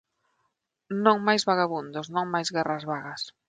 [1.05, 3.21] Non máis vagabundos, non máis guerras vagas.